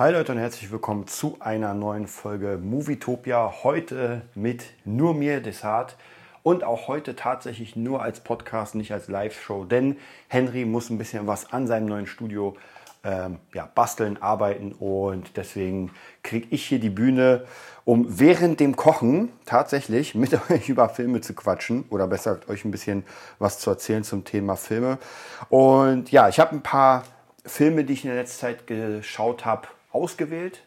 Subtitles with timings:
[0.00, 3.52] Hi Leute und herzlich willkommen zu einer neuen Folge Movietopia.
[3.62, 5.94] Heute mit nur mir, Desart.
[6.42, 9.66] Und auch heute tatsächlich nur als Podcast, nicht als Live-Show.
[9.66, 12.56] Denn Henry muss ein bisschen was an seinem neuen Studio
[13.04, 14.72] ähm, ja, basteln, arbeiten.
[14.72, 15.90] Und deswegen
[16.22, 17.44] kriege ich hier die Bühne,
[17.84, 21.84] um während dem Kochen tatsächlich mit euch über Filme zu quatschen.
[21.90, 23.04] Oder besser gesagt, euch ein bisschen
[23.38, 24.96] was zu erzählen zum Thema Filme.
[25.50, 27.02] Und ja, ich habe ein paar
[27.44, 30.62] Filme, die ich in der letzten Zeit geschaut habe, ausgewählt.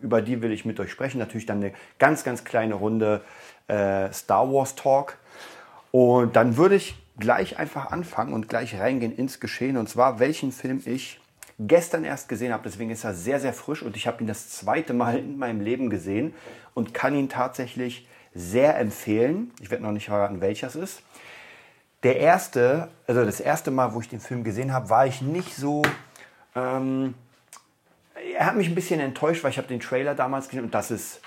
[0.00, 1.18] Über die will ich mit euch sprechen.
[1.18, 3.22] Natürlich dann eine ganz, ganz kleine Runde
[3.68, 5.18] äh, Star Wars Talk.
[5.90, 9.76] Und dann würde ich gleich einfach anfangen und gleich reingehen ins Geschehen.
[9.76, 11.20] Und zwar, welchen Film ich
[11.58, 12.62] gestern erst gesehen habe.
[12.64, 15.60] Deswegen ist er sehr, sehr frisch und ich habe ihn das zweite Mal in meinem
[15.60, 16.34] Leben gesehen
[16.74, 19.50] und kann ihn tatsächlich sehr empfehlen.
[19.60, 21.02] Ich werde noch nicht verraten, welcher es ist.
[22.04, 25.56] Der erste, also das erste Mal, wo ich den Film gesehen habe, war ich nicht
[25.56, 25.82] so
[26.54, 27.14] ähm,
[28.36, 30.90] er hat mich ein bisschen enttäuscht, weil ich habe den Trailer damals gesehen und das
[30.90, 31.20] ist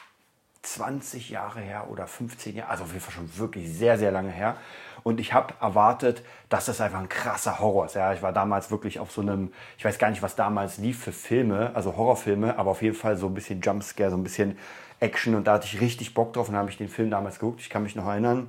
[0.63, 4.29] 20 Jahre her oder 15 Jahre, also auf jeden Fall schon wirklich sehr, sehr lange
[4.29, 4.57] her.
[5.03, 7.95] Und ich habe erwartet, dass das einfach ein krasser Horror ist.
[7.95, 11.03] Ja, ich war damals wirklich auf so einem, ich weiß gar nicht, was damals lief
[11.03, 14.59] für Filme, also Horrorfilme, aber auf jeden Fall so ein bisschen Jumpscare, so ein bisschen
[14.99, 17.61] Action und da hatte ich richtig Bock drauf und habe ich den Film damals geguckt.
[17.61, 18.47] Ich kann mich noch erinnern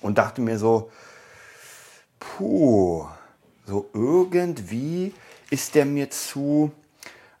[0.00, 0.90] und dachte mir so,
[2.18, 3.06] puh,
[3.64, 5.14] so irgendwie
[5.50, 6.72] ist der mir zu,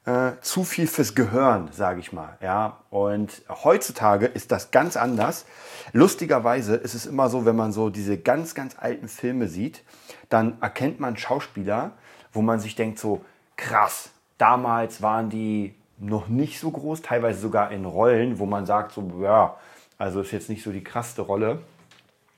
[0.06, 2.36] äh, zu viel fürs Gehirn, sage ich mal.
[2.42, 2.78] Ja?
[2.90, 5.46] Und heutzutage ist das ganz anders.
[5.92, 9.82] Lustigerweise ist es immer so, wenn man so diese ganz, ganz alten Filme sieht,
[10.28, 11.92] dann erkennt man Schauspieler,
[12.32, 13.24] wo man sich denkt so,
[13.56, 18.92] krass, damals waren die noch nicht so groß, teilweise sogar in Rollen, wo man sagt
[18.92, 19.56] so, ja,
[19.96, 21.60] also ist jetzt nicht so die krasseste Rolle.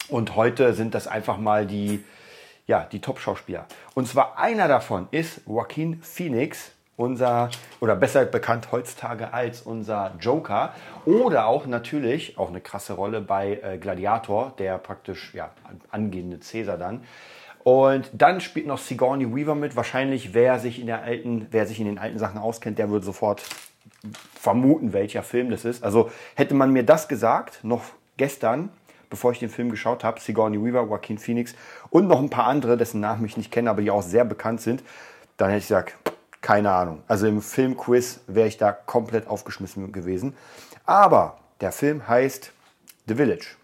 [0.08, 2.04] Und heute sind das einfach mal die,
[2.66, 3.66] ja, die Top-Schauspieler.
[3.94, 10.72] Und zwar einer davon ist Joaquin Phoenix, unser, oder besser bekannt heutzutage als unser Joker.
[11.04, 15.50] Oder auch natürlich, auch eine krasse Rolle bei äh, Gladiator, der praktisch, ja,
[15.90, 17.02] angehende Cäsar dann.
[17.64, 19.74] Und dann spielt noch Sigourney Weaver mit.
[19.74, 23.04] Wahrscheinlich, wer sich in der alten, wer sich in den alten Sachen auskennt, der würde
[23.04, 23.42] sofort
[24.34, 25.82] vermuten, welcher Film das ist.
[25.82, 27.82] Also hätte man mir das gesagt, noch
[28.16, 28.70] gestern,
[29.10, 31.54] bevor ich den Film geschaut habe, Sigourney Weaver, Joaquin Phoenix
[31.90, 34.60] und noch ein paar andere, dessen Namen ich nicht kenne, aber die auch sehr bekannt
[34.60, 34.84] sind,
[35.36, 35.94] dann hätte ich gesagt,
[36.46, 37.02] keine Ahnung.
[37.08, 40.36] Also im Filmquiz wäre ich da komplett aufgeschmissen gewesen.
[40.84, 42.52] Aber der Film heißt
[43.08, 43.56] The Village.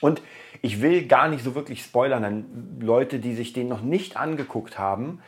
[0.00, 0.22] Und
[0.62, 4.78] ich will gar nicht so wirklich spoilern an Leute, die sich den noch nicht angeguckt
[4.78, 5.20] haben.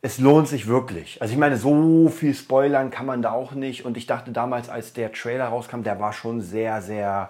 [0.00, 1.20] Es lohnt sich wirklich.
[1.20, 3.84] Also ich meine, so viel spoilern kann man da auch nicht.
[3.84, 7.28] Und ich dachte damals, als der Trailer rauskam, der war schon sehr, sehr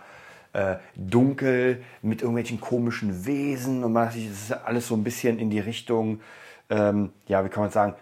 [0.52, 3.82] äh, dunkel mit irgendwelchen komischen Wesen.
[3.82, 6.20] Und man dachte, das ist alles so ein bisschen in die Richtung,
[6.70, 7.94] ähm, ja, wie kann man sagen,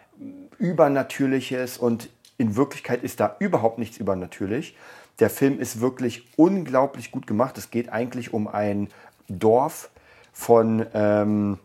[0.59, 4.77] Übernatürliches und in Wirklichkeit ist da überhaupt nichts übernatürlich.
[5.19, 7.57] Der Film ist wirklich unglaublich gut gemacht.
[7.57, 8.89] Es geht eigentlich um ein
[9.29, 9.91] Dorf
[10.33, 11.59] von ähm,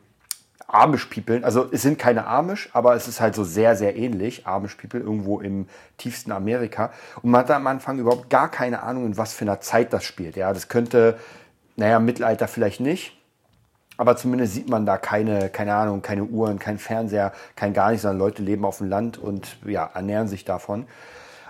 [0.68, 1.44] Amish People.
[1.44, 4.48] Also es sind keine Amish, aber es ist halt so sehr, sehr ähnlich.
[4.48, 6.94] Amish People irgendwo im tiefsten Amerika.
[7.22, 10.06] Und man hat am Anfang überhaupt gar keine Ahnung, in was für einer Zeit das
[10.06, 10.38] spielt.
[10.38, 11.20] Ja, das könnte,
[11.76, 13.21] naja, Mittelalter vielleicht nicht
[14.02, 18.02] aber zumindest sieht man da keine, keine Ahnung, keine Uhren, kein Fernseher, kein gar nichts,
[18.02, 20.88] sondern Leute leben auf dem Land und ja, ernähren sich davon.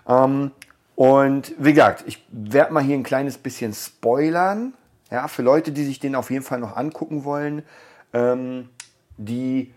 [0.06, 0.52] Ähm,
[0.96, 4.74] und wie gesagt, ich werde mal hier ein kleines bisschen spoilern.
[5.10, 7.64] Ja, für Leute, die sich den auf jeden Fall noch angucken wollen,
[8.12, 8.68] ähm,
[9.16, 9.74] die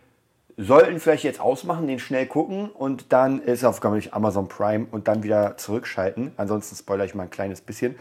[0.57, 5.23] sollten vielleicht jetzt ausmachen, den schnell gucken und dann ist auf Amazon Prime und dann
[5.23, 6.33] wieder zurückschalten.
[6.37, 7.95] Ansonsten spoilere ich mal ein kleines bisschen.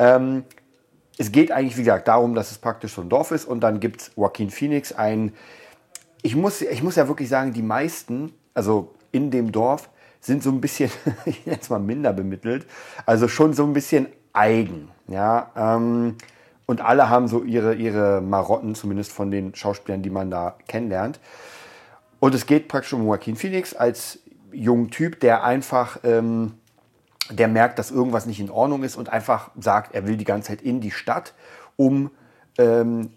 [0.00, 0.42] Ähm,
[1.18, 3.80] es geht eigentlich, wie gesagt, darum, dass es praktisch so ein Dorf ist und dann
[3.80, 5.32] gibt es Joaquin Phoenix, ein,
[6.22, 9.90] ich muss, ich muss ja wirklich sagen, die meisten, also in dem Dorf,
[10.20, 10.90] sind so ein bisschen,
[11.26, 12.66] ich nenne es mal minder bemittelt,
[13.04, 16.16] also schon so ein bisschen eigen, ja, ähm,
[16.66, 21.18] und alle haben so ihre, ihre Marotten, zumindest von den Schauspielern, die man da kennenlernt.
[22.20, 24.18] Und es geht praktisch um Joaquin Phoenix als
[24.52, 26.58] jungen Typ, der einfach ähm,
[27.30, 30.48] der merkt, dass irgendwas nicht in Ordnung ist und einfach sagt, er will die ganze
[30.48, 31.34] Zeit in die Stadt,
[31.76, 32.10] um
[32.58, 33.10] ähm,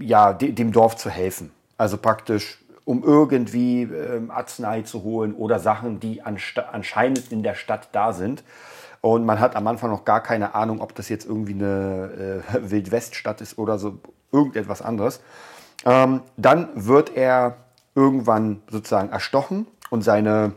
[0.00, 1.52] ja, de dem Dorf zu helfen.
[1.76, 7.88] Also praktisch, um irgendwie ähm, Arznei zu holen oder Sachen, die anscheinend in der Stadt
[7.92, 8.42] da sind.
[9.00, 12.70] Und man hat am Anfang noch gar keine Ahnung, ob das jetzt irgendwie eine äh,
[12.70, 13.98] Wildweststadt ist oder so
[14.32, 15.20] irgendetwas anderes.
[15.84, 17.58] Ähm, dann wird er
[17.94, 20.52] irgendwann sozusagen erstochen und seine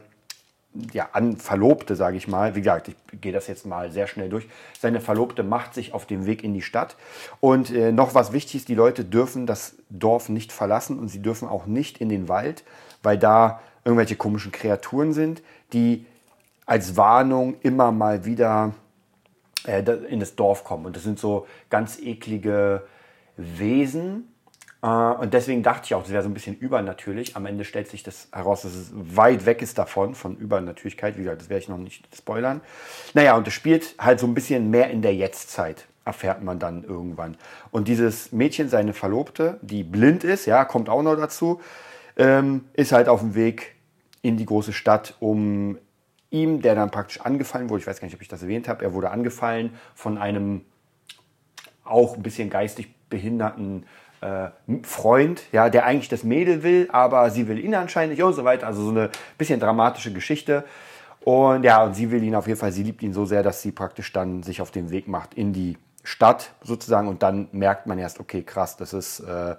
[0.94, 4.30] ja, an Verlobte, sage ich mal, wie gesagt, ich gehe das jetzt mal sehr schnell
[4.30, 4.48] durch,
[4.80, 6.96] seine Verlobte macht sich auf den Weg in die Stadt.
[7.40, 11.22] Und äh, noch was wichtig ist, die Leute dürfen das Dorf nicht verlassen und sie
[11.22, 12.64] dürfen auch nicht in den Wald,
[13.04, 15.42] weil da irgendwelche komischen Kreaturen sind,
[15.74, 16.06] die
[16.66, 18.74] als Warnung immer mal wieder
[19.66, 20.86] äh, in das Dorf kommen.
[20.86, 22.84] Und das sind so ganz eklige
[23.36, 24.31] Wesen.
[24.82, 27.36] Äh, und deswegen dachte ich auch, das wäre so ein bisschen übernatürlich.
[27.36, 31.18] Am Ende stellt sich das heraus, dass es weit weg ist davon, von Übernatürlichkeit.
[31.18, 32.62] Wie gesagt, das werde ich noch nicht spoilern.
[33.14, 36.84] Naja, und es spielt halt so ein bisschen mehr in der Jetztzeit, erfährt man dann
[36.84, 37.38] irgendwann.
[37.72, 41.62] Und dieses Mädchen, seine Verlobte, die blind ist, ja, kommt auch noch dazu,
[42.18, 43.76] ähm, ist halt auf dem Weg
[44.22, 45.78] in die große Stadt, um
[46.30, 48.86] ihm, der dann praktisch angefallen wurde, ich weiß gar nicht, ob ich das erwähnt habe,
[48.86, 50.62] er wurde angefallen von einem
[51.84, 53.86] auch ein bisschen geistig behinderten
[54.22, 54.50] äh,
[54.84, 58.44] Freund, ja, der eigentlich das Mädel will, aber sie will ihn anscheinend nicht und so
[58.44, 58.68] weiter.
[58.68, 60.64] Also so eine bisschen dramatische Geschichte.
[61.24, 63.62] Und ja, und sie will ihn auf jeden Fall, sie liebt ihn so sehr, dass
[63.62, 67.86] sie praktisch dann sich auf den Weg macht in die Stadt sozusagen und dann merkt
[67.86, 69.56] man erst, okay, krass, das ist äh,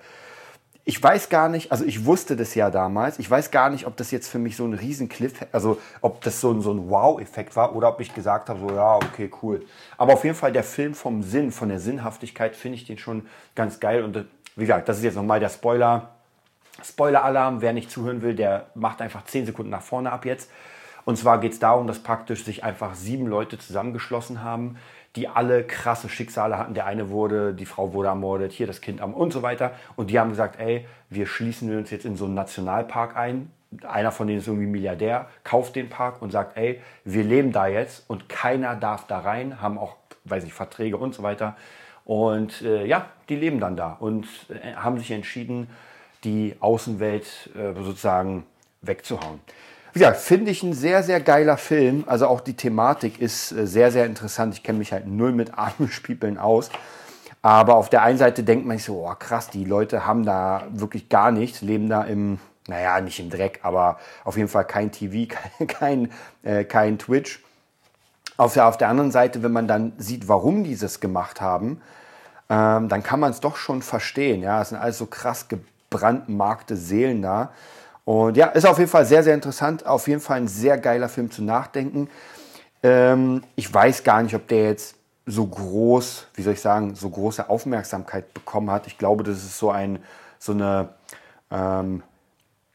[0.85, 3.97] ich weiß gar nicht, also ich wusste das ja damals, ich weiß gar nicht, ob
[3.97, 6.91] das jetzt für mich so ein riesen Cliff, also ob das so ein, so ein
[6.91, 9.65] Wow-Effekt war oder ob ich gesagt habe, so ja, okay, cool.
[9.97, 13.27] Aber auf jeden Fall der Film vom Sinn, von der Sinnhaftigkeit finde ich den schon
[13.55, 14.27] ganz geil und
[14.57, 16.11] wie gesagt, das ist jetzt nochmal der Spoiler.
[16.83, 20.51] Spoiler-Alarm, wer nicht zuhören will, der macht einfach 10 Sekunden nach vorne ab jetzt.
[21.05, 24.77] Und zwar geht es darum, dass praktisch sich einfach sieben Leute zusammengeschlossen haben,
[25.17, 26.75] die alle krasse Schicksale hatten.
[26.75, 29.73] Der eine wurde, die Frau wurde ermordet, hier das Kind am und so weiter.
[29.97, 33.51] Und die haben gesagt, ey, wir schließen uns jetzt in so einen Nationalpark ein.
[33.87, 37.67] Einer von denen ist irgendwie Milliardär, kauft den Park und sagt, ey, wir leben da
[37.67, 41.57] jetzt und keiner darf da rein, haben auch, weiß ich, Verträge und so weiter.
[42.05, 45.69] Und äh, ja, die leben dann da und äh, haben sich entschieden,
[46.25, 48.45] die Außenwelt äh, sozusagen
[48.81, 49.41] wegzuhauen.
[49.93, 52.05] Gesagt, finde ich ein sehr, sehr geiler Film.
[52.07, 54.55] Also auch die Thematik ist äh, sehr, sehr interessant.
[54.55, 56.71] Ich kenne mich halt null mit Atemspielpeln aus.
[57.43, 60.67] Aber auf der einen Seite denkt man sich so, oh krass, die Leute haben da
[60.71, 62.39] wirklich gar nichts, leben da im,
[62.69, 66.13] naja, nicht im Dreck, aber auf jeden Fall kein TV, kein, kein,
[66.45, 67.41] äh, kein Twitch.
[68.37, 71.81] Auf der, auf der anderen Seite, wenn man dann sieht, warum die das gemacht haben,
[72.49, 74.43] ähm, dann kann man es doch schon verstehen.
[74.43, 77.51] Ja, es sind alles so krass gebrandmarkte Seelen da.
[78.05, 79.87] Und ja, ist auf jeden Fall sehr, sehr interessant.
[79.87, 82.09] Auf jeden Fall ein sehr geiler Film zu nachdenken.
[82.83, 87.09] Ähm, ich weiß gar nicht, ob der jetzt so groß, wie soll ich sagen, so
[87.09, 88.87] große Aufmerksamkeit bekommen hat.
[88.87, 90.01] Ich glaube, das ist so ein,
[90.39, 90.89] so eine,
[91.51, 92.03] ähm,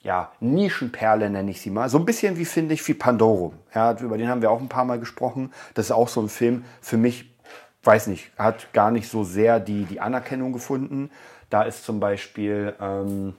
[0.07, 1.89] ja, Nischenperle nenne ich sie mal.
[1.89, 3.53] So ein bisschen wie finde ich wie Pandorum.
[3.75, 5.51] Ja, über den haben wir auch ein paar Mal gesprochen.
[5.73, 7.35] Das ist auch so ein Film für mich,
[7.83, 11.11] weiß nicht, hat gar nicht so sehr die, die Anerkennung gefunden.
[11.49, 13.35] Da ist zum Beispiel, ähm,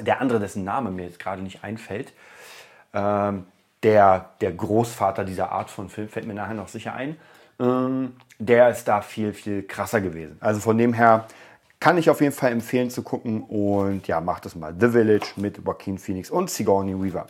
[0.00, 2.14] der andere, dessen Name mir jetzt gerade nicht einfällt,
[2.94, 3.44] ähm,
[3.82, 7.16] der, der Großvater dieser Art von Film, fällt mir nachher noch sicher ein,
[7.60, 10.38] ähm, der ist da viel, viel krasser gewesen.
[10.40, 11.26] Also von dem her
[11.80, 14.74] kann ich auf jeden Fall empfehlen zu gucken und ja, macht das mal.
[14.78, 17.26] The Village mit Joaquin Phoenix und Sigourney Weaver.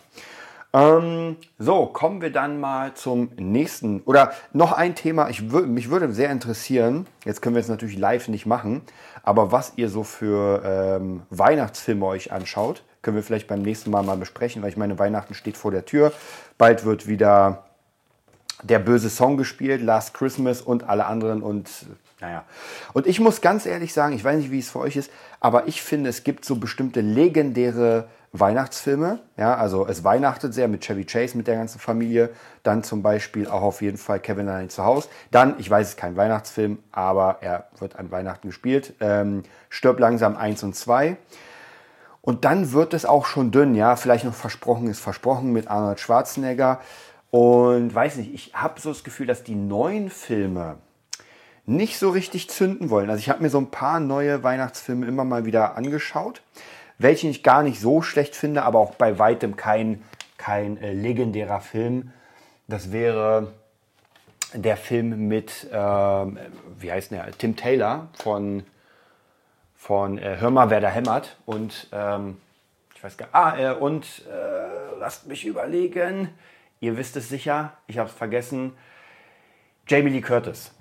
[0.72, 4.00] Ähm, so, kommen wir dann mal zum nächsten.
[4.02, 8.28] Oder noch ein Thema, ich mich würde sehr interessieren, jetzt können wir es natürlich live
[8.28, 8.82] nicht machen,
[9.22, 14.02] aber was ihr so für ähm, Weihnachtsfilme euch anschaut, können wir vielleicht beim nächsten Mal
[14.02, 16.12] mal besprechen, weil ich meine, Weihnachten steht vor der Tür.
[16.58, 17.65] Bald wird wieder
[18.62, 21.68] der böse Song gespielt, Last Christmas und alle anderen und
[22.20, 22.44] naja.
[22.94, 25.10] Und ich muss ganz ehrlich sagen, ich weiß nicht, wie es für euch ist,
[25.40, 29.20] aber ich finde, es gibt so bestimmte legendäre Weihnachtsfilme.
[29.36, 32.30] Ja, also es weihnachtet sehr mit Chevy Chase, mit der ganzen Familie.
[32.62, 35.08] Dann zum Beispiel auch auf jeden Fall Kevin allein zu Hause.
[35.30, 38.94] Dann, ich weiß, es ist kein Weihnachtsfilm, aber er wird an Weihnachten gespielt.
[39.00, 41.16] Ähm, Stirb langsam 1 und 2.
[42.20, 43.96] Und dann wird es auch schon dünn, ja.
[43.96, 46.80] Vielleicht noch versprochen ist versprochen mit Arnold Schwarzenegger.
[47.36, 50.76] Und weiß nicht, ich habe so das Gefühl, dass die neuen Filme
[51.66, 53.10] nicht so richtig zünden wollen.
[53.10, 56.42] Also ich habe mir so ein paar neue Weihnachtsfilme immer mal wieder angeschaut
[56.98, 60.02] welchen ich gar nicht so schlecht finde, aber auch bei weitem kein,
[60.38, 62.12] kein äh, legendärer Film.
[62.68, 63.52] Das wäre
[64.54, 68.64] der Film mit, äh, wie heißt der, Tim Taylor von,
[69.76, 71.36] von äh, Hör mal, wer da hämmert.
[71.44, 72.38] Und ähm,
[72.94, 76.30] ich weiß gar ah, äh, und äh, lasst mich überlegen,
[76.80, 78.72] ihr wisst es sicher, ich habe es vergessen,
[79.86, 80.72] Jamie Lee Curtis.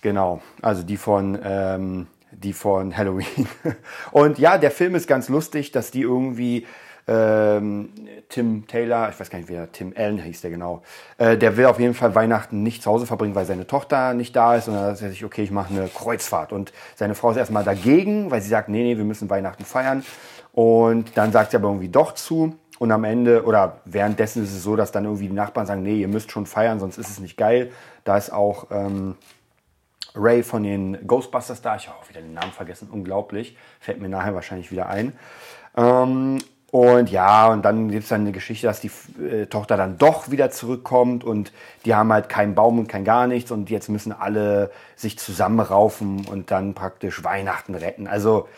[0.00, 3.46] Genau, also die von ähm, die von Halloween.
[4.10, 6.66] Und ja, der Film ist ganz lustig, dass die irgendwie
[7.08, 7.90] ähm,
[8.28, 10.82] Tim Taylor, ich weiß gar nicht wer, Tim Allen hieß der genau,
[11.18, 14.36] äh, der will auf jeden Fall Weihnachten nicht zu Hause verbringen, weil seine Tochter nicht
[14.36, 14.68] da ist.
[14.68, 16.52] Und dann sagt er sich, okay, ich mache eine Kreuzfahrt.
[16.52, 20.04] Und seine Frau ist erstmal dagegen, weil sie sagt, nee, nee, wir müssen Weihnachten feiern.
[20.52, 22.56] Und dann sagt sie aber irgendwie doch zu.
[22.82, 26.00] Und am Ende oder währenddessen ist es so, dass dann irgendwie die Nachbarn sagen, nee,
[26.00, 27.70] ihr müsst schon feiern, sonst ist es nicht geil.
[28.02, 29.14] Da ist auch ähm,
[30.16, 31.76] Ray von den Ghostbusters da.
[31.76, 33.56] Ich habe auch wieder den Namen vergessen, unglaublich.
[33.78, 35.12] Fällt mir nachher wahrscheinlich wieder ein.
[35.76, 36.38] Ähm,
[36.72, 38.90] Und ja, und dann gibt es dann eine Geschichte, dass die
[39.22, 41.52] äh, Tochter dann doch wieder zurückkommt und
[41.84, 46.24] die haben halt keinen Baum und kein gar nichts und jetzt müssen alle sich zusammenraufen
[46.26, 48.06] und dann praktisch Weihnachten retten.
[48.08, 48.48] Also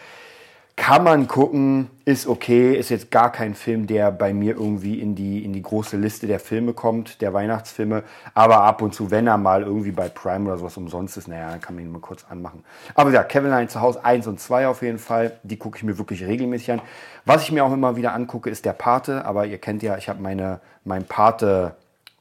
[0.76, 5.14] kann man gucken, ist okay, ist jetzt gar kein Film, der bei mir irgendwie in
[5.14, 8.02] die, in die große Liste der Filme kommt, der Weihnachtsfilme.
[8.35, 11.50] Aber ab und zu, wenn er mal irgendwie bei Prime oder sowas umsonst ist, naja,
[11.50, 12.64] dann kann man ihn mal kurz anmachen.
[12.97, 15.85] Aber ja, Kevin Allein zu Hause 1 und 2 auf jeden Fall, die gucke ich
[15.85, 16.83] mir wirklich regelmäßig an.
[17.25, 19.25] Was ich mir auch immer wieder angucke, ist der Pate.
[19.25, 21.76] Aber ihr kennt ja, ich habe meine, mein Pate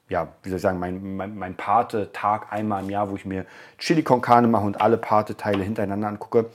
[0.10, 3.46] ja, wie soll ich sagen, mein, mein, mein Pate-Tag einmal im Jahr, wo ich mir
[3.80, 6.46] Chili con Carne mache und alle Pate-Teile hintereinander angucke.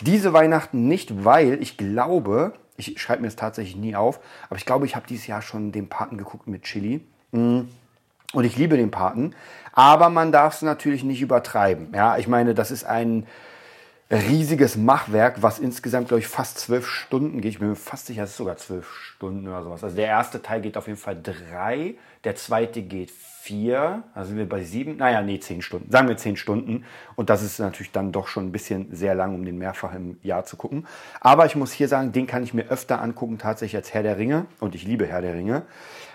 [0.00, 4.66] Diese Weihnachten nicht, weil ich glaube, ich schreibe mir es tatsächlich nie auf, aber ich
[4.66, 7.04] glaube, ich habe dieses Jahr schon den Paten geguckt mit Chili.
[7.32, 7.60] Mm.
[8.32, 9.34] Und ich liebe den Paten,
[9.72, 11.88] aber man darf es natürlich nicht übertreiben.
[11.92, 13.26] Ja, ich meine, das ist ein
[14.10, 17.52] riesiges Machwerk, was insgesamt, glaube ich, fast zwölf Stunden geht.
[17.52, 19.84] Ich bin mir fast sicher, es ist sogar zwölf Stunden oder sowas.
[19.84, 24.38] Also der erste Teil geht auf jeden Fall drei, der zweite geht vier, also sind
[24.38, 26.84] wir bei sieben, naja, nee, zehn Stunden, sagen wir zehn Stunden.
[27.14, 30.18] Und das ist natürlich dann doch schon ein bisschen sehr lang, um den mehrfach im
[30.22, 30.86] Jahr zu gucken.
[31.20, 34.18] Aber ich muss hier sagen, den kann ich mir öfter angucken, tatsächlich als Herr der
[34.18, 34.46] Ringe.
[34.58, 35.62] Und ich liebe Herr der Ringe.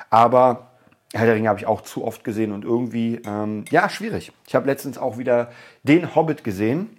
[0.09, 0.71] Aber
[1.13, 4.33] Herr der Ringe habe ich auch zu oft gesehen und irgendwie, ähm, ja, schwierig.
[4.45, 5.49] Ich habe letztens auch wieder
[5.83, 6.97] den Hobbit gesehen.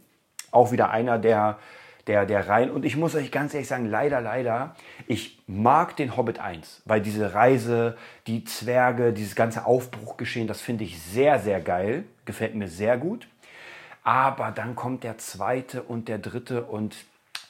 [0.56, 1.58] Auch wieder einer der
[2.06, 2.70] der, der rein.
[2.70, 7.00] Und ich muss euch ganz ehrlich sagen, leider, leider, ich mag den Hobbit 1, weil
[7.00, 7.96] diese Reise,
[8.26, 12.04] die Zwerge, dieses ganze Aufbruchgeschehen, das finde ich sehr, sehr geil.
[12.24, 13.26] Gefällt mir sehr gut.
[14.04, 16.96] Aber dann kommt der zweite und der dritte und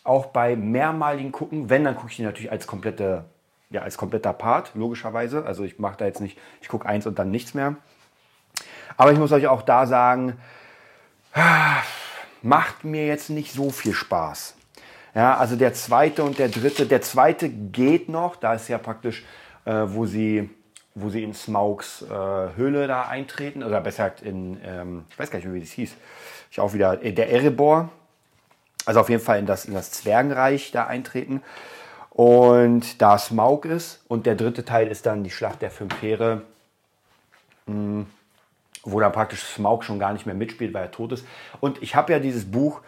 [0.04, 3.24] auch bei mehrmaligen Gucken, wenn, dann gucke ich die natürlich als komplette,
[3.70, 5.44] ja, als kompletter Part, logischerweise.
[5.44, 7.76] Also ich mache da jetzt nicht, ich gucke eins und dann nichts mehr.
[8.96, 10.38] Aber ich muss euch auch da sagen,
[12.46, 14.54] macht mir jetzt nicht so viel Spaß.
[15.14, 16.86] Ja, also der zweite und der dritte.
[16.86, 19.24] Der zweite geht noch, da ist ja praktisch,
[19.64, 20.50] äh, wo sie
[20.98, 25.30] wo sie in Smaugs äh, Höhle da eintreten, oder besser gesagt in, ähm, ich weiß
[25.30, 25.94] gar nicht mehr, wie das hieß,
[26.50, 27.90] ich auch wieder, äh, der Erebor,
[28.86, 31.42] also auf jeden Fall in das, in das Zwergenreich da eintreten.
[32.08, 36.40] Und da Smaug ist, und der dritte Teil ist dann die Schlacht der fünf Heere,
[37.66, 38.06] hm,
[38.86, 41.26] wo dann praktisch Smaug schon gar nicht mehr mitspielt, weil er tot ist.
[41.60, 42.80] Und ich habe ja dieses Buch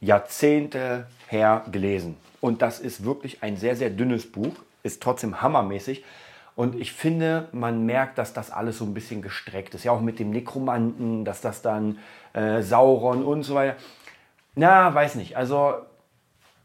[0.00, 2.16] Jahrzehnte her gelesen.
[2.40, 6.04] Und das ist wirklich ein sehr, sehr dünnes Buch, ist trotzdem hammermäßig.
[6.54, 9.84] Und ich finde, man merkt, dass das alles so ein bisschen gestreckt ist.
[9.84, 11.98] Ja, auch mit dem Nekromanten, dass das dann
[12.34, 13.76] äh, Sauron und so weiter.
[14.54, 15.36] Na, weiß nicht.
[15.36, 15.74] Also,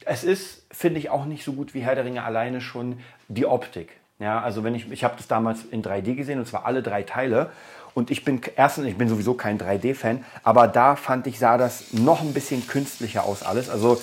[0.04, 3.46] es ist, finde ich, auch nicht so gut wie Herr der Ringe alleine schon die
[3.46, 3.92] Optik.
[4.20, 7.04] Ja, also wenn ich, ich habe das damals in 3D gesehen und zwar alle drei
[7.04, 7.52] Teile.
[7.98, 11.94] Und ich bin erstens, ich bin sowieso kein 3D-Fan, aber da fand ich, sah das
[11.94, 13.72] noch ein bisschen künstlicher aus alles.
[13.72, 14.00] Also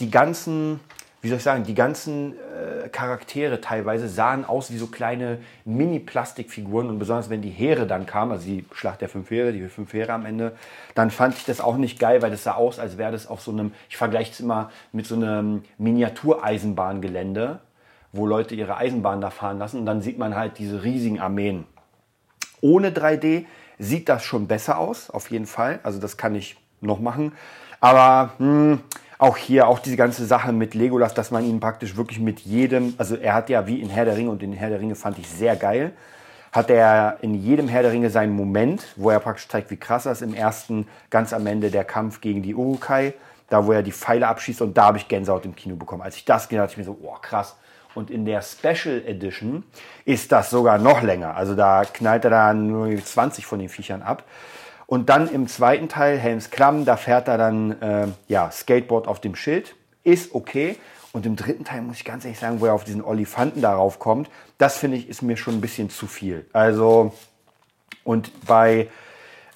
[0.00, 0.80] die ganzen,
[1.20, 6.88] wie soll ich sagen, die ganzen äh, Charaktere teilweise sahen aus wie so kleine Mini-Plastikfiguren.
[6.88, 9.92] Und besonders wenn die Heere dann kamen, also die Schlacht der fünf Heere, die fünf
[9.92, 10.52] Heere am Ende,
[10.94, 13.42] dann fand ich das auch nicht geil, weil das sah aus, als wäre das auf
[13.42, 17.60] so einem, ich vergleiche es immer mit so einem Miniatureisenbahngelände,
[18.10, 19.80] wo Leute ihre Eisenbahn da fahren lassen.
[19.80, 21.66] Und dann sieht man halt diese riesigen Armeen
[22.64, 23.44] ohne 3D
[23.78, 25.80] sieht das schon besser aus, auf jeden Fall.
[25.82, 27.32] Also das kann ich noch machen.
[27.80, 28.80] Aber mh, hm,
[29.18, 32.94] auch hier, auch diese ganze Sache mit Legolas, dass man ihn praktisch wirklich mit jedem,
[32.96, 35.18] also er hat ja wie in Herr der Ringe und in Herr der Ringe fand
[35.18, 35.92] ich sehr geil,
[36.52, 40.06] hat er in jedem Herr der Ringe seinen Moment, wo er praktisch zeigt, wie krass
[40.06, 40.22] ist.
[40.22, 43.12] Im ersten, ganz am Ende, der Kampf gegen die Urukai,
[43.50, 46.02] da wo er die Pfeile abschießt und da habe ich Gänsehaut im Kino bekommen.
[46.02, 47.56] Als ich das gesehen habe, ich mir so, oh krass,
[47.94, 49.64] und in der Special Edition
[50.04, 51.36] ist das sogar noch länger.
[51.36, 54.24] Also da knallt er dann nur 20 von den Viechern ab.
[54.86, 59.20] Und dann im zweiten Teil, Helms Klamm, da fährt er dann äh, ja, Skateboard auf
[59.20, 59.74] dem Schild.
[60.02, 60.76] Ist okay.
[61.12, 63.98] Und im dritten Teil muss ich ganz ehrlich sagen, wo er auf diesen Olifanten darauf
[63.98, 66.44] kommt, das finde ich ist mir schon ein bisschen zu viel.
[66.52, 67.14] Also,
[68.02, 68.88] und bei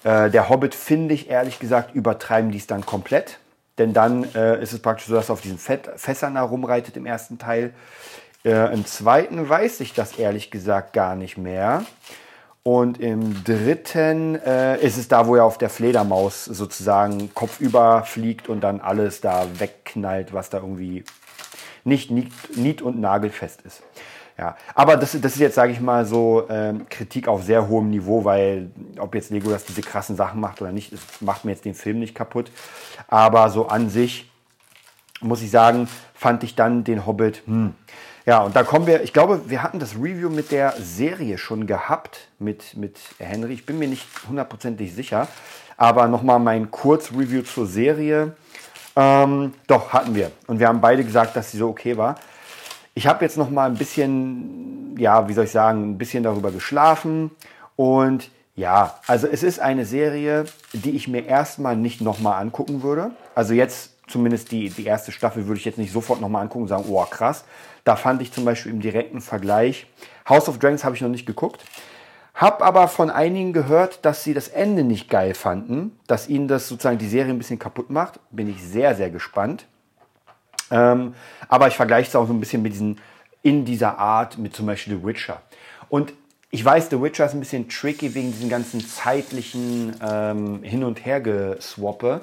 [0.03, 3.39] äh, der Hobbit finde ich ehrlich gesagt, übertreiben die es dann komplett.
[3.77, 7.05] Denn dann äh, ist es praktisch so, dass er auf diesen Fett Fässern herumreitet im
[7.05, 7.73] ersten Teil.
[8.45, 11.85] Äh, Im zweiten weiß ich das ehrlich gesagt gar nicht mehr.
[12.63, 18.49] Und im dritten äh, ist es da, wo er auf der Fledermaus sozusagen kopfüber fliegt
[18.49, 21.03] und dann alles da wegknallt, was da irgendwie
[21.83, 23.81] nicht nied- und nagelfest ist.
[24.37, 27.89] Ja, aber das, das ist jetzt, sage ich mal, so ähm, Kritik auf sehr hohem
[27.89, 31.65] Niveau, weil ob jetzt Legolas diese krassen Sachen macht oder nicht, das macht mir jetzt
[31.65, 32.49] den Film nicht kaputt.
[33.07, 34.31] Aber so an sich
[35.19, 37.73] muss ich sagen, fand ich dann den Hobbit, hm,
[38.25, 41.67] ja, und da kommen wir, ich glaube, wir hatten das Review mit der Serie schon
[41.67, 43.53] gehabt, mit, mit Henry.
[43.53, 45.27] Ich bin mir nicht hundertprozentig sicher.
[45.77, 48.33] Aber nochmal mein Kurzreview zur Serie.
[48.95, 50.31] Ähm, doch, hatten wir.
[50.47, 52.15] Und wir haben beide gesagt, dass sie so okay war.
[52.95, 56.51] ich habe jetzt noch mal ein bisschen, ja, wie soll ich sagen, ein bisschen darüber
[56.51, 57.31] geschlafen
[57.77, 62.83] und ja, also es ist eine Serie, die ich mir erstmal nicht noch mal angucken
[62.83, 63.11] würde.
[63.33, 66.63] Also jetzt zumindest die, die erste Staffel würde ich jetzt nicht sofort noch mal angucken
[66.63, 67.45] und sagen, oh krass.
[67.83, 69.87] Da fand ich zum Beispiel im direkten Vergleich,
[70.27, 71.63] House of Dragons habe ich noch nicht geguckt,
[72.35, 76.67] hab aber von einigen gehört, dass sie das Ende nicht geil fanden, dass ihnen das
[76.67, 78.19] sozusagen die Serie ein bisschen kaputt macht.
[78.31, 79.65] Bin ich sehr, sehr gespannt.
[80.71, 81.15] Ähm,
[81.47, 82.99] aber ich vergleiche es auch so ein bisschen mit diesen,
[83.41, 85.41] in dieser Art mit zum Beispiel The Witcher.
[85.89, 86.13] Und
[86.51, 91.05] ich weiß, The Witcher ist ein bisschen tricky wegen diesen ganzen zeitlichen ähm, Hin- und
[91.05, 92.21] Hergeswappe.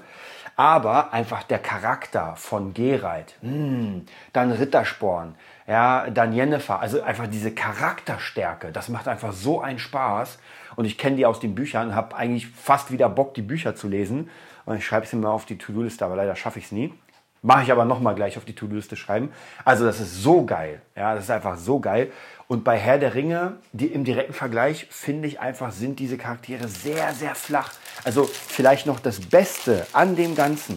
[0.56, 5.34] Aber einfach der Charakter von Geralt, mh, hm, dann Rittersporn,
[5.66, 10.38] ja, dann Jennifer, also einfach diese Charakterstärke, das macht einfach so einen Spaß.
[10.76, 13.88] Und ich kenne die aus den Büchern, habe eigentlich fast wieder Bock, die Bücher zu
[13.88, 14.30] lesen.
[14.64, 16.92] Und ich schreibe sie mal auf die To-Do-Liste, aber leider schaffe ich es nie.
[17.46, 19.30] Mache ich aber nochmal gleich auf die To-Do-Liste schreiben.
[19.64, 20.82] Also das ist so geil.
[20.96, 22.10] Ja, das ist einfach so geil.
[22.48, 26.66] Und bei Herr der Ringe, die im direkten Vergleich, finde ich einfach, sind diese Charaktere
[26.66, 27.70] sehr, sehr flach.
[28.02, 30.76] Also vielleicht noch das Beste an dem Ganzen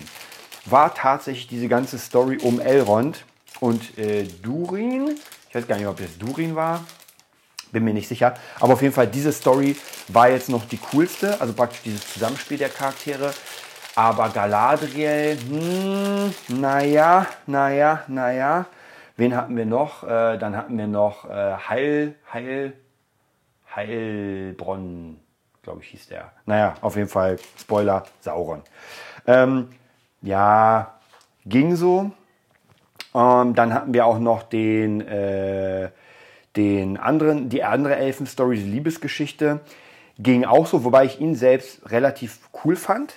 [0.66, 3.26] war tatsächlich diese ganze Story um Elrond
[3.62, 5.16] und äh, Durin.
[5.50, 6.86] Ich weiß gar nicht, ob das Durin war.
[7.72, 8.36] Bin mir nicht sicher.
[8.60, 9.76] Aber auf jeden Fall, diese Story
[10.08, 11.42] war jetzt noch die coolste.
[11.42, 13.34] Also praktisch dieses Zusammenspiel der Charaktere.
[14.02, 18.66] Aber Galadriel, hm, naja, naja, naja.
[19.18, 20.06] Wen hatten wir noch?
[20.06, 22.72] Äh, dann hatten wir noch äh, Heil, Heil,
[23.76, 25.20] Heilbronn,
[25.64, 26.32] glaube ich, hieß der.
[26.46, 28.62] Naja, auf jeden Fall, Spoiler, Sauron.
[29.28, 29.68] Ähm,
[30.22, 30.94] ja,
[31.46, 32.12] ging so.
[33.14, 35.90] Ähm, dann hatten wir auch noch den, äh,
[36.56, 39.60] den anderen, die andere Elfen-Story, die Liebesgeschichte.
[40.18, 43.16] Ging auch so, wobei ich ihn selbst relativ cool fand.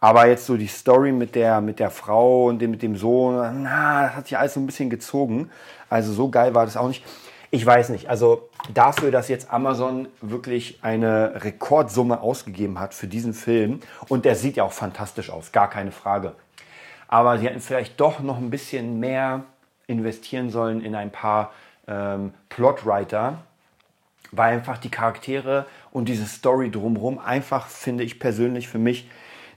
[0.00, 3.62] Aber jetzt so die Story mit der, mit der Frau und dem, mit dem Sohn,
[3.62, 5.50] na, das hat sich alles so ein bisschen gezogen.
[5.90, 7.04] Also so geil war das auch nicht.
[7.50, 8.08] Ich weiß nicht.
[8.08, 14.36] Also dafür, dass jetzt Amazon wirklich eine Rekordsumme ausgegeben hat für diesen Film und der
[14.36, 16.34] sieht ja auch fantastisch aus, gar keine Frage.
[17.08, 19.44] Aber sie hätten vielleicht doch noch ein bisschen mehr
[19.86, 21.52] investieren sollen in ein paar
[21.88, 23.38] ähm, Plotwriter,
[24.30, 29.08] weil einfach die Charaktere und diese Story drumherum einfach, finde ich persönlich für mich,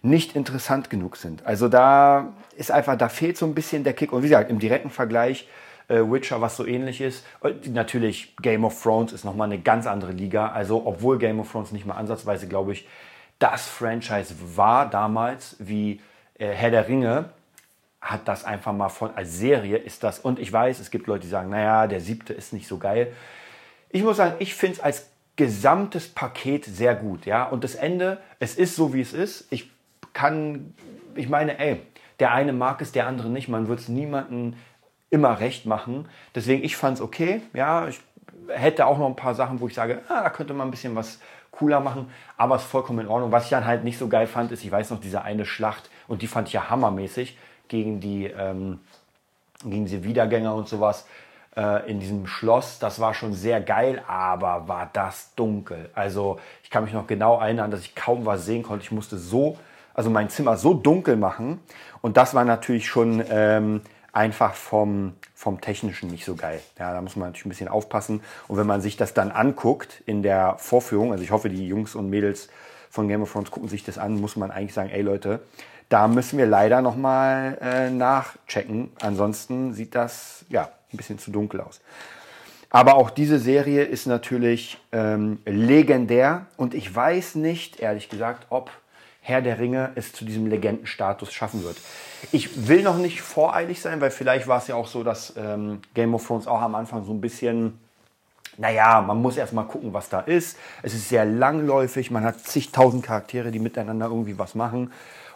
[0.02, 1.46] nicht interessant genug sind.
[1.46, 4.12] Also da ist einfach, da fehlt so ein bisschen der Kick.
[4.12, 5.48] Und wie gesagt, im direkten Vergleich
[5.88, 7.26] äh, Witcher, was so ähnlich ist.
[7.68, 10.48] Natürlich Game of Thrones ist nochmal eine ganz andere Liga.
[10.48, 12.88] Also obwohl Game of Thrones nicht mal ansatzweise, glaube ich,
[13.40, 16.00] das Franchise war damals wie
[16.38, 17.26] äh, Herr der Ringe,
[18.00, 21.22] hat das einfach mal von, als Serie ist das, und ich weiß, es gibt Leute,
[21.22, 23.14] die sagen, naja, der siebte ist nicht so geil.
[23.90, 28.20] Ich muss sagen, ich finde es als gesamtes Paket sehr gut, ja, und das Ende,
[28.40, 29.48] es ist so, wie es ist.
[29.52, 29.70] Ich
[30.14, 30.74] kann,
[31.16, 31.82] ich meine, ey,
[32.20, 33.48] der eine mag es, der andere nicht.
[33.48, 34.54] Man wird es niemandem
[35.10, 36.08] immer recht machen.
[36.36, 37.42] Deswegen, ich fand es okay.
[37.54, 38.00] Ja, ich
[38.48, 40.96] hätte auch noch ein paar Sachen, wo ich sage, ah, da könnte man ein bisschen
[40.96, 41.20] was
[41.52, 42.10] cooler machen.
[42.38, 43.32] Aber es ist vollkommen in Ordnung.
[43.32, 45.90] Was ich dann halt nicht so geil fand, ist, ich weiß noch, diese eine Schlacht,
[46.08, 48.80] und die fand ich ja hammermäßig, gegen die, ähm,
[49.64, 51.08] gegen diese Wiedergänger und sowas
[51.56, 52.80] äh, in diesem Schloss.
[52.80, 55.90] Das war schon sehr geil, aber war das dunkel.
[55.94, 58.84] Also ich kann mich noch genau erinnern, dass ich kaum was sehen konnte.
[58.84, 59.58] Ich musste so
[59.94, 61.60] also mein Zimmer so dunkel machen.
[62.02, 63.82] Und das war natürlich schon ähm,
[64.14, 66.62] einfach vom, vom Technischen nicht so geil.
[66.78, 68.22] Ja, da muss man natürlich ein bisschen aufpassen.
[68.48, 71.96] Und wenn man sich das dann anguckt in der Vorführung, also ich hoffe, die Jungs
[71.96, 72.50] und Mädels
[72.90, 75.42] von Game of Thrones gucken sich das an, muss man eigentlich sagen, ey Leute,
[75.88, 78.92] da müssen wir leider nochmal äh, nachchecken.
[79.02, 81.82] Ansonsten sieht das ja ein bisschen zu dunkel aus.
[82.70, 88.72] Aber auch diese Serie ist natürlich ähm, legendär und ich weiß nicht, ehrlich gesagt, ob
[89.22, 91.78] Herr der Ringe es zu diesem Legendenstatus schaffen wird.
[92.32, 95.80] Ich will noch nicht voreilig sein, weil vielleicht war es ja auch so, dass ähm,
[95.94, 97.80] Game of Thrones auch am Anfang so ein bisschen,
[98.58, 100.58] naja, man muss erstmal gucken, was da ist.
[100.82, 104.92] Es ist sehr langläufig, man hat zigtausend Charaktere, die miteinander irgendwie was machen.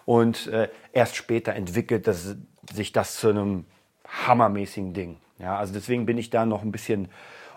[0.05, 2.35] Und äh, erst später entwickelt das,
[2.73, 3.65] sich das zu einem
[4.07, 5.17] hammermäßigen Ding.
[5.37, 7.09] Ja, also deswegen bin ich da noch ein bisschen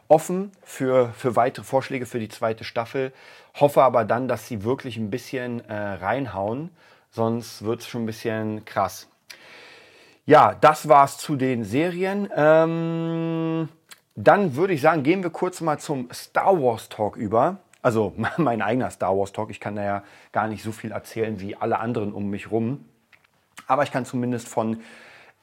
[0.08, 3.12] offen für, für weitere Vorschläge für die zweite Staffel.
[3.54, 6.70] Hoffe aber dann, dass sie wirklich ein bisschen äh, reinhauen,
[7.10, 9.08] sonst wird es schon ein bisschen krass.
[10.24, 12.28] Ja, das war's zu den Serien.
[12.36, 13.68] Ähm,
[14.14, 17.58] dann würde ich sagen, gehen wir kurz mal zum Star Wars Talk über.
[17.82, 19.50] Also mein eigener Star Wars Talk.
[19.50, 22.84] Ich kann da ja gar nicht so viel erzählen wie alle anderen um mich rum.
[23.66, 24.80] Aber ich kann zumindest von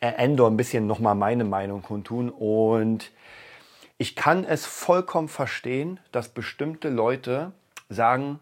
[0.02, 2.30] äh, Endor ein bisschen nochmal meine Meinung kundtun.
[2.30, 3.12] Und
[3.98, 7.52] ich kann es vollkommen verstehen, dass bestimmte Leute
[7.90, 8.40] sagen,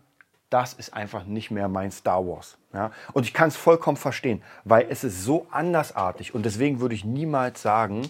[0.50, 2.58] das ist einfach nicht mehr mein Star Wars.
[2.74, 2.92] Ja?
[3.13, 7.06] Und ich kann es vollkommen verstehen, weil es ist so andersartig und deswegen würde ich
[7.06, 8.10] niemals sagen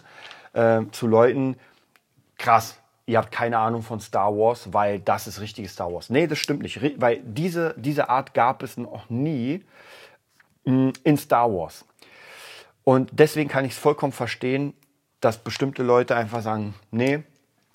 [0.54, 1.58] äh, zu Leuten,
[2.38, 6.10] krass, ihr habt keine Ahnung von Star Wars, weil das ist richtiges Star Wars.
[6.10, 9.64] Nee, das stimmt nicht, weil diese, diese Art gab es noch nie
[10.66, 11.86] mm, in Star Wars.
[12.84, 14.74] Und deswegen kann ich es vollkommen verstehen,
[15.22, 17.24] dass bestimmte Leute einfach sagen, nee,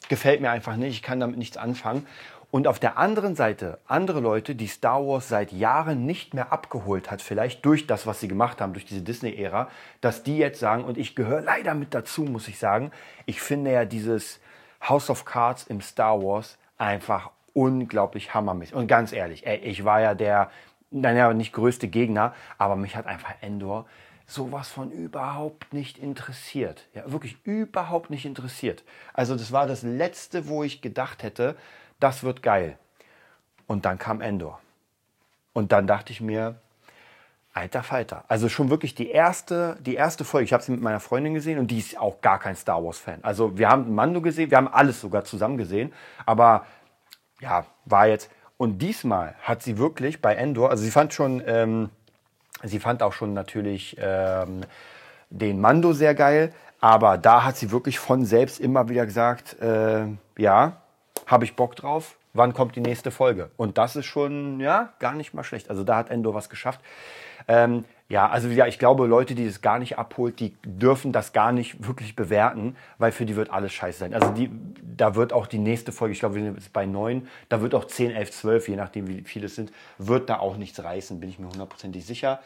[0.08, 2.06] gefällt mir einfach nicht, ich kann damit nichts anfangen.
[2.50, 7.10] Und auf der anderen Seite andere Leute, die Star Wars seit Jahren nicht mehr abgeholt
[7.10, 9.68] hat, vielleicht durch das, was sie gemacht haben, durch diese Disney-Ära,
[10.00, 12.90] dass die jetzt sagen, und ich gehöre leider mit dazu, muss ich sagen,
[13.26, 14.40] ich finde ja dieses
[14.82, 18.74] House of Cards im Star Wars einfach unglaublich hammermäßig.
[18.74, 20.50] Und ganz ehrlich, ey, ich war ja der,
[20.90, 23.84] naja, nicht größte Gegner, aber mich hat einfach Endor
[24.28, 26.86] sowas von überhaupt nicht interessiert.
[26.94, 28.84] Ja, wirklich überhaupt nicht interessiert.
[29.14, 31.56] Also das war das Letzte, wo ich gedacht hätte,
[31.98, 32.78] das wird geil.
[33.66, 34.60] Und dann kam Endor.
[35.54, 36.60] Und dann dachte ich mir,
[37.54, 38.24] alter Falter.
[38.28, 40.44] Also schon wirklich die erste, die erste Folge.
[40.44, 43.24] Ich habe sie mit meiner Freundin gesehen und die ist auch gar kein Star Wars-Fan.
[43.24, 45.92] Also wir haben Mando gesehen, wir haben alles sogar zusammen gesehen.
[46.26, 46.66] Aber
[47.40, 48.30] ja, war jetzt.
[48.58, 51.88] Und diesmal hat sie wirklich bei Endor, also sie fand schon, ähm,
[52.62, 54.62] sie fand auch schon natürlich ähm,
[55.30, 56.52] den Mando sehr geil.
[56.80, 60.82] Aber da hat sie wirklich von selbst immer wieder gesagt, äh, ja,
[61.26, 63.50] habe ich Bock drauf, wann kommt die nächste Folge?
[63.56, 65.70] Und das ist schon, ja, gar nicht mal schlecht.
[65.70, 66.80] Also da hat Endo was geschafft.
[67.48, 71.32] Ähm, ja, also ja, ich glaube, Leute, die das gar nicht abholt, die dürfen das
[71.32, 74.14] gar nicht wirklich bewerten, weil für die wird alles scheiße sein.
[74.14, 74.50] Also die,
[74.96, 77.74] da wird auch die nächste Folge, ich glaube, wir sind jetzt bei neun, da wird
[77.74, 81.20] auch 10, 11, 12, je nachdem wie viele es sind, wird da auch nichts reißen,
[81.20, 82.40] bin ich mir hundertprozentig sicher.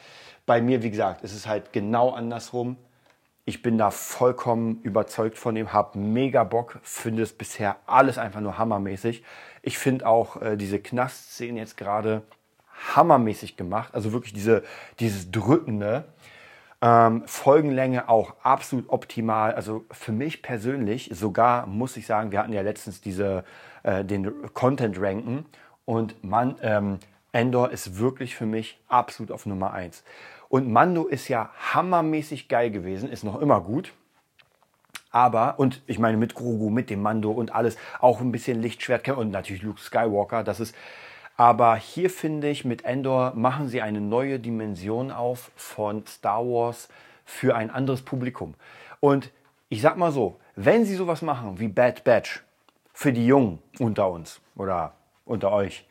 [0.46, 2.76] Bei mir, wie gesagt, ist es halt genau andersrum
[3.44, 8.40] ich bin da vollkommen überzeugt von dem, habe mega Bock, finde es bisher alles einfach
[8.40, 9.24] nur hammermäßig.
[9.62, 12.22] Ich finde auch äh, diese Knastszenen jetzt gerade
[12.94, 14.62] hammermäßig gemacht, also wirklich diese,
[15.00, 16.04] dieses Drückende.
[16.80, 19.54] Ähm, Folgenlänge auch absolut optimal.
[19.54, 23.44] Also für mich persönlich sogar muss ich sagen, wir hatten ja letztens diese,
[23.84, 25.46] äh, den Content ranken
[25.84, 26.98] und man, ähm,
[27.32, 30.04] Endor ist wirklich für mich absolut auf Nummer eins.
[30.48, 33.94] Und Mando ist ja hammermäßig geil gewesen, ist noch immer gut.
[35.10, 39.08] Aber, und ich meine mit Grogu, mit dem Mando und alles, auch ein bisschen Lichtschwert
[39.08, 40.74] und natürlich Luke Skywalker, das ist.
[41.36, 46.88] Aber hier finde ich, mit Endor machen sie eine neue Dimension auf von Star Wars
[47.24, 48.54] für ein anderes Publikum.
[49.00, 49.30] Und
[49.68, 52.44] ich sag mal so, wenn sie sowas machen wie Bad Batch
[52.92, 54.92] für die Jungen unter uns oder
[55.24, 55.86] unter euch,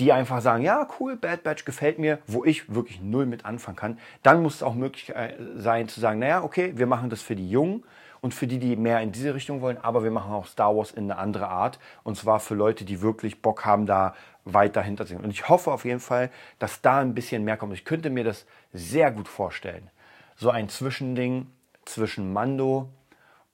[0.00, 3.76] die einfach sagen, ja, cool, Bad Batch gefällt mir, wo ich wirklich null mit anfangen
[3.76, 7.22] kann, dann muss es auch möglich äh, sein zu sagen, naja, okay, wir machen das
[7.22, 7.84] für die Jungen
[8.20, 10.90] und für die, die mehr in diese Richtung wollen, aber wir machen auch Star Wars
[10.90, 15.06] in eine andere Art und zwar für Leute, die wirklich Bock haben, da weiter hinter
[15.06, 17.72] zu Und ich hoffe auf jeden Fall, dass da ein bisschen mehr kommt.
[17.74, 19.90] Ich könnte mir das sehr gut vorstellen.
[20.36, 21.46] So ein Zwischending
[21.84, 22.88] zwischen Mando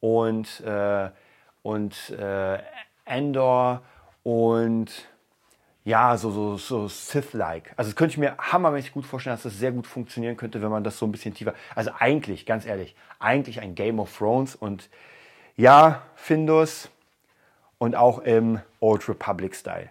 [0.00, 1.10] und, äh,
[1.62, 2.58] und äh,
[3.04, 3.82] Endor
[4.22, 5.08] und
[5.84, 7.72] ja, so, so, so Sith-like.
[7.76, 10.70] Also das könnte ich mir hammermäßig gut vorstellen, dass das sehr gut funktionieren könnte, wenn
[10.70, 11.54] man das so ein bisschen tiefer.
[11.76, 14.90] Also eigentlich, ganz ehrlich, eigentlich ein Game of Thrones und
[15.56, 16.90] ja, Findus
[17.78, 19.90] und auch im Old Republic-Style.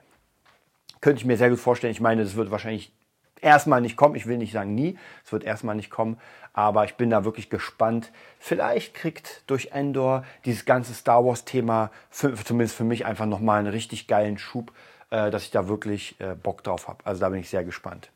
[1.06, 1.92] Könnte ich mir sehr gut vorstellen.
[1.92, 2.92] Ich meine, das wird wahrscheinlich
[3.40, 4.16] erstmal nicht kommen.
[4.16, 4.98] Ich will nicht sagen nie.
[5.24, 6.18] Es wird erstmal nicht kommen.
[6.52, 8.12] Aber ich bin da wirklich gespannt.
[8.40, 14.08] Vielleicht kriegt durch Endor dieses ganze Star Wars-Thema, zumindest für mich, einfach nochmal einen richtig
[14.08, 14.72] geilen Schub
[15.12, 17.06] äh, dass ich da wirklich äh, Bock drauf habe.
[17.06, 18.10] Also da bin ich sehr gespannt.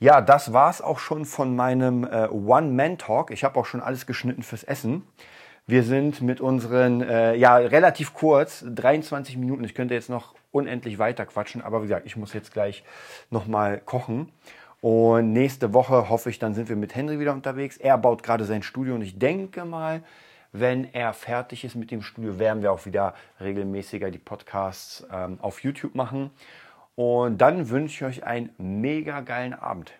[0.00, 3.32] Ja, das war es auch schon von meinem äh, One-Man-Talk.
[3.32, 5.02] Ich habe auch schon alles geschnitten fürs Essen.
[5.66, 9.64] Wir sind mit unseren, äh, ja, relativ kurz, 23 Minuten.
[9.64, 12.84] Ich könnte jetzt noch unendlich weiter quatschen, aber wie gesagt, ich muss jetzt gleich
[13.30, 14.30] nochmal kochen.
[14.80, 17.76] Und nächste Woche hoffe ich, dann sind wir mit Henry wieder unterwegs.
[17.76, 20.02] Er baut gerade sein Studio und ich denke mal,
[20.52, 25.38] wenn er fertig ist mit dem Studio, werden wir auch wieder regelmäßiger die Podcasts ähm,
[25.40, 26.30] auf YouTube machen.
[26.94, 29.92] Und dann wünsche ich euch einen mega geilen Abend.